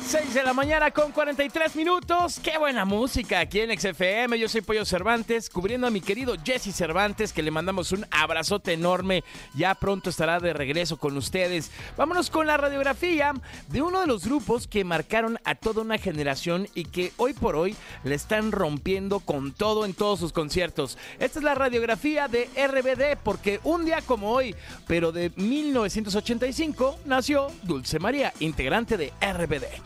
6 0.00 0.34
de 0.34 0.42
la 0.42 0.52
mañana 0.52 0.90
con 0.90 1.12
43 1.12 1.76
minutos. 1.76 2.40
Qué 2.42 2.56
buena 2.58 2.84
música 2.84 3.40
aquí 3.40 3.60
en 3.60 3.78
XFM. 3.78 4.38
Yo 4.38 4.48
soy 4.48 4.62
Pollo 4.62 4.84
Cervantes, 4.84 5.50
cubriendo 5.50 5.86
a 5.86 5.90
mi 5.90 6.00
querido 6.00 6.34
Jesse 6.42 6.74
Cervantes, 6.74 7.32
que 7.32 7.42
le 7.42 7.50
mandamos 7.50 7.92
un 7.92 8.06
abrazote 8.10 8.72
enorme. 8.72 9.22
Ya 9.54 9.74
pronto 9.74 10.10
estará 10.10 10.40
de 10.40 10.54
regreso 10.54 10.96
con 10.96 11.16
ustedes. 11.16 11.70
Vámonos 11.96 12.30
con 12.30 12.46
la 12.46 12.56
radiografía 12.56 13.34
de 13.68 13.82
uno 13.82 14.00
de 14.00 14.06
los 14.06 14.24
grupos 14.24 14.66
que 14.66 14.84
marcaron 14.84 15.38
a 15.44 15.54
toda 15.54 15.82
una 15.82 15.98
generación 15.98 16.68
y 16.74 16.84
que 16.84 17.12
hoy 17.18 17.34
por 17.34 17.54
hoy 17.54 17.76
le 18.02 18.14
están 18.14 18.50
rompiendo 18.50 19.20
con 19.20 19.52
todo 19.52 19.84
en 19.84 19.94
todos 19.94 20.20
sus 20.20 20.32
conciertos. 20.32 20.96
Esta 21.18 21.38
es 21.38 21.44
la 21.44 21.54
radiografía 21.54 22.28
de 22.28 22.48
RBD, 22.56 23.18
porque 23.22 23.60
un 23.62 23.84
día 23.84 24.00
como 24.02 24.30
hoy, 24.30 24.54
pero 24.86 25.12
de 25.12 25.32
1985, 25.36 26.98
nació 27.04 27.48
Dulce 27.62 27.98
María, 27.98 28.32
integrante 28.40 28.96
de 28.96 29.12
RBD. 29.20 29.81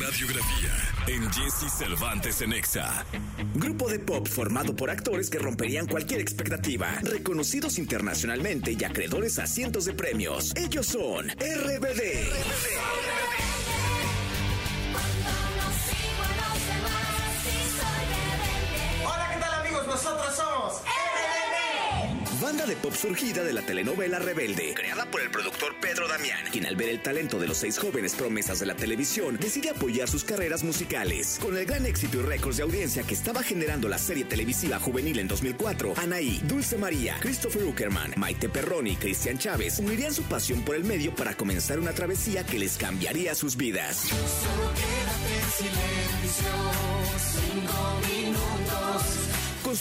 Radiografía 0.00 0.72
en 1.06 1.30
Jesse 1.30 1.70
Cervantes 1.72 2.40
en 2.40 2.52
Exa. 2.52 3.04
Grupo 3.54 3.88
de 3.88 3.98
pop 3.98 4.26
formado 4.26 4.74
por 4.74 4.90
actores 4.90 5.30
que 5.30 5.38
romperían 5.38 5.86
cualquier 5.86 6.20
expectativa, 6.20 6.98
reconocidos 7.02 7.78
internacionalmente 7.78 8.76
y 8.78 8.84
acreedores 8.84 9.38
a 9.38 9.46
cientos 9.46 9.84
de 9.84 9.94
premios. 9.94 10.52
Ellos 10.56 10.86
son 10.86 11.28
RBD. 11.28 12.00
Hola, 12.30 13.53
Banda 22.54 22.66
de 22.66 22.76
pop 22.76 22.94
surgida 22.94 23.42
de 23.42 23.52
la 23.52 23.62
telenovela 23.62 24.20
Rebelde, 24.20 24.74
creada 24.74 25.10
por 25.10 25.20
el 25.20 25.28
productor 25.28 25.74
Pedro 25.80 26.06
Damián, 26.06 26.38
quien 26.52 26.66
al 26.66 26.76
ver 26.76 26.88
el 26.88 27.02
talento 27.02 27.40
de 27.40 27.48
los 27.48 27.56
seis 27.56 27.76
jóvenes 27.76 28.14
promesas 28.14 28.60
de 28.60 28.66
la 28.66 28.76
televisión, 28.76 29.36
decide 29.40 29.70
apoyar 29.70 30.08
sus 30.08 30.22
carreras 30.22 30.62
musicales. 30.62 31.40
Con 31.42 31.56
el 31.56 31.66
gran 31.66 31.84
éxito 31.84 32.18
y 32.18 32.22
récords 32.22 32.58
de 32.58 32.62
audiencia 32.62 33.02
que 33.02 33.14
estaba 33.14 33.42
generando 33.42 33.88
la 33.88 33.98
serie 33.98 34.24
televisiva 34.24 34.78
juvenil 34.78 35.18
en 35.18 35.26
2004, 35.26 35.94
Anaí, 35.96 36.40
Dulce 36.44 36.78
María, 36.78 37.16
Christopher 37.18 37.64
Uckerman, 37.64 38.14
Maite 38.16 38.48
Perroni 38.48 38.92
y 38.92 38.96
Cristian 38.96 39.36
Chávez 39.36 39.80
unirían 39.80 40.14
su 40.14 40.22
pasión 40.22 40.62
por 40.62 40.76
el 40.76 40.84
medio 40.84 41.12
para 41.12 41.36
comenzar 41.36 41.80
una 41.80 41.90
travesía 41.90 42.46
que 42.46 42.60
les 42.60 42.76
cambiaría 42.76 43.34
sus 43.34 43.56
vidas. 43.56 44.10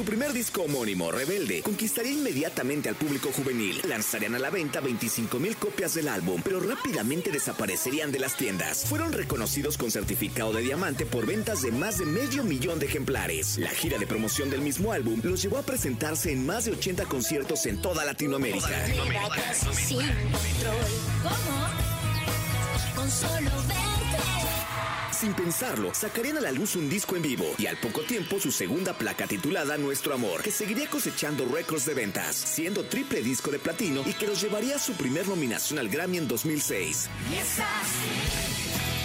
Su 0.00 0.06
primer 0.06 0.32
disco 0.32 0.62
homónimo, 0.62 1.12
Rebelde, 1.12 1.60
conquistaría 1.60 2.12
inmediatamente 2.12 2.88
al 2.88 2.94
público 2.94 3.30
juvenil. 3.32 3.82
Lanzarían 3.86 4.34
a 4.34 4.38
la 4.38 4.48
venta 4.48 4.80
25 4.80 5.38
mil 5.38 5.56
copias 5.56 5.92
del 5.92 6.08
álbum, 6.08 6.40
pero 6.42 6.58
rápidamente 6.58 7.30
desaparecerían 7.30 8.10
de 8.10 8.18
las 8.18 8.34
tiendas. 8.34 8.86
Fueron 8.86 9.12
reconocidos 9.12 9.76
con 9.76 9.90
certificado 9.90 10.54
de 10.54 10.62
diamante 10.62 11.04
por 11.04 11.26
ventas 11.26 11.60
de 11.60 11.70
más 11.70 11.98
de 11.98 12.06
medio 12.06 12.44
millón 12.44 12.78
de 12.78 12.86
ejemplares. 12.86 13.58
La 13.58 13.68
gira 13.68 13.98
de 13.98 14.06
promoción 14.06 14.48
del 14.48 14.62
mismo 14.62 14.90
álbum 14.90 15.20
los 15.22 15.42
llevó 15.42 15.58
a 15.58 15.64
presentarse 15.64 16.32
en 16.32 16.46
más 16.46 16.64
de 16.64 16.70
80 16.70 17.04
conciertos 17.04 17.66
en 17.66 17.82
toda 17.82 18.02
Latinoamérica. 18.06 18.86
sin 19.70 19.98
control. 19.98 20.86
¿Cómo? 21.22 21.68
Con 22.96 23.10
solo. 23.10 23.89
Sin 25.20 25.34
pensarlo, 25.34 25.92
sacarían 25.92 26.38
a 26.38 26.40
la 26.40 26.50
luz 26.50 26.76
un 26.76 26.88
disco 26.88 27.14
en 27.14 27.20
vivo 27.20 27.44
y 27.58 27.66
al 27.66 27.76
poco 27.76 28.00
tiempo 28.00 28.40
su 28.40 28.50
segunda 28.50 28.94
placa 28.94 29.26
titulada 29.26 29.76
Nuestro 29.76 30.14
Amor, 30.14 30.40
que 30.40 30.50
seguiría 30.50 30.88
cosechando 30.88 31.44
récords 31.44 31.84
de 31.84 31.92
ventas, 31.92 32.34
siendo 32.34 32.84
triple 32.84 33.20
disco 33.20 33.50
de 33.50 33.58
platino 33.58 34.02
y 34.06 34.14
que 34.14 34.26
los 34.26 34.40
llevaría 34.40 34.76
a 34.76 34.78
su 34.78 34.94
primer 34.94 35.28
nominación 35.28 35.78
al 35.78 35.90
Grammy 35.90 36.16
en 36.16 36.26
2006. 36.26 37.10
Y 37.30 37.34
es 37.36 37.58
así. 37.58 38.99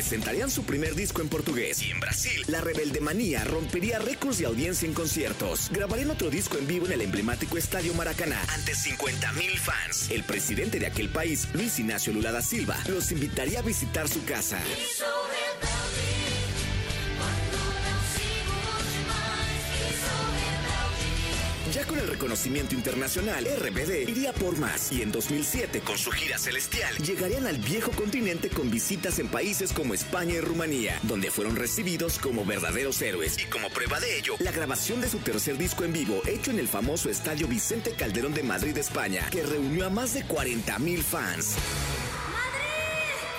Presentarían 0.00 0.50
su 0.50 0.64
primer 0.64 0.94
disco 0.94 1.20
en 1.20 1.28
portugués 1.28 1.82
y 1.82 1.90
en 1.90 2.00
Brasil. 2.00 2.42
La 2.46 2.62
Rebelde 2.62 3.02
Manía 3.02 3.44
rompería 3.44 3.98
récords 3.98 4.38
de 4.38 4.46
audiencia 4.46 4.88
en 4.88 4.94
conciertos. 4.94 5.68
Grabarían 5.70 6.08
otro 6.08 6.30
disco 6.30 6.56
en 6.56 6.66
vivo 6.66 6.86
en 6.86 6.92
el 6.92 7.02
emblemático 7.02 7.58
Estadio 7.58 7.92
Maracaná 7.92 8.40
ante 8.48 8.74
50 8.74 9.32
mil 9.32 9.58
fans. 9.58 10.10
El 10.10 10.24
presidente 10.24 10.78
de 10.78 10.86
aquel 10.86 11.10
país, 11.10 11.48
Luis 11.52 11.78
Ignacio 11.78 12.14
Lula 12.14 12.32
da 12.32 12.40
Silva, 12.40 12.78
los 12.88 13.12
invitaría 13.12 13.58
a 13.58 13.62
visitar 13.62 14.08
su 14.08 14.24
casa. 14.24 14.58
Ya 21.72 21.84
con 21.86 22.00
el 22.00 22.08
reconocimiento 22.08 22.74
internacional, 22.74 23.44
RBD 23.44 24.08
iría 24.08 24.32
por 24.32 24.58
más 24.58 24.90
y 24.90 25.02
en 25.02 25.12
2007, 25.12 25.82
con 25.82 25.96
su 25.96 26.10
gira 26.10 26.36
celestial, 26.36 26.96
llegarían 26.96 27.46
al 27.46 27.58
viejo 27.58 27.92
continente 27.92 28.48
con 28.48 28.72
visitas 28.72 29.20
en 29.20 29.28
países 29.28 29.72
como 29.72 29.94
España 29.94 30.34
y 30.34 30.40
Rumanía, 30.40 30.98
donde 31.04 31.30
fueron 31.30 31.54
recibidos 31.54 32.18
como 32.18 32.44
verdaderos 32.44 33.00
héroes. 33.02 33.38
Y 33.38 33.44
como 33.44 33.68
prueba 33.70 34.00
de 34.00 34.18
ello, 34.18 34.34
la 34.40 34.50
grabación 34.50 35.00
de 35.00 35.08
su 35.08 35.18
tercer 35.18 35.58
disco 35.58 35.84
en 35.84 35.92
vivo, 35.92 36.20
hecho 36.26 36.50
en 36.50 36.58
el 36.58 36.66
famoso 36.66 37.08
estadio 37.08 37.46
Vicente 37.46 37.92
Calderón 37.92 38.34
de 38.34 38.42
Madrid, 38.42 38.76
España, 38.76 39.28
que 39.30 39.44
reunió 39.44 39.86
a 39.86 39.90
más 39.90 40.12
de 40.14 40.24
40 40.24 40.76
mil 40.80 41.04
fans. 41.04 41.54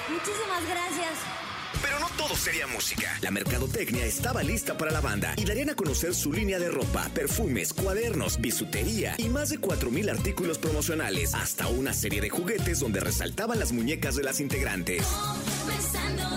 Muchísimas 0.08 0.66
gracias. 0.70 1.51
Pero 1.82 2.00
no 2.00 2.08
todo 2.18 2.36
sería 2.36 2.68
música. 2.68 3.18
La 3.22 3.32
mercadotecnia 3.32 4.06
estaba 4.06 4.44
lista 4.44 4.78
para 4.78 4.92
la 4.92 5.02
banda 5.02 5.34
y 5.38 5.46
darían 5.46 5.70
a 5.70 5.76
conocer 5.76 6.14
su 6.14 6.32
línea 6.34 6.60
de 6.60 6.70
ropa, 6.70 7.10
perfumes, 7.14 7.74
cuadernos, 7.74 8.40
bisutería 8.40 9.16
y 9.18 9.30
más 9.30 9.50
de 9.50 9.60
4.000 9.60 10.10
artículos 10.10 10.58
promocionales, 10.58 11.34
hasta 11.34 11.68
una 11.68 11.94
serie 11.94 12.22
de 12.22 12.30
juguetes 12.30 12.80
donde 12.80 13.00
resaltaban 13.00 13.60
las 13.60 13.72
muñecas 13.72 14.16
de 14.16 14.24
las 14.24 14.40
integrantes. 14.40 15.06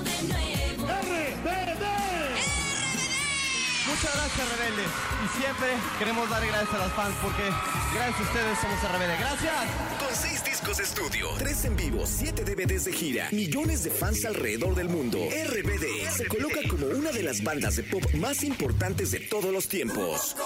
De 0.04 0.28
nuevo. 0.28 0.63
Muchas 4.04 4.20
gracias, 4.20 4.58
Rebeldes. 4.58 4.86
Y 5.24 5.40
siempre 5.40 5.68
queremos 5.98 6.28
dar 6.28 6.46
gracias 6.46 6.74
a 6.74 6.78
las 6.78 6.92
fans 6.92 7.14
porque 7.22 7.42
gracias 7.94 8.20
a 8.20 8.22
ustedes 8.22 8.58
somos 8.58 8.92
Rebelde. 8.92 9.16
Gracias. 9.18 9.54
Con 9.98 10.14
seis 10.14 10.44
discos 10.44 10.76
de 10.76 10.82
estudio, 10.82 11.28
tres 11.38 11.64
en 11.64 11.74
vivo, 11.74 12.04
siete 12.06 12.44
DVDs 12.44 12.84
de 12.84 12.92
gira, 12.92 13.28
millones 13.32 13.82
de 13.82 13.90
fans 13.90 14.26
alrededor 14.26 14.74
del 14.74 14.90
mundo, 14.90 15.18
RBD 15.18 16.10
se 16.14 16.26
coloca 16.26 16.60
como 16.68 16.86
una 16.88 17.12
de 17.12 17.22
las 17.22 17.42
bandas 17.42 17.76
de 17.76 17.84
pop 17.84 18.04
más 18.16 18.44
importantes 18.44 19.10
de 19.10 19.20
todos 19.20 19.50
los 19.50 19.68
tiempos. 19.68 20.36